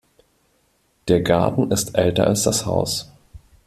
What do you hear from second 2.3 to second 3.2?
das Haus.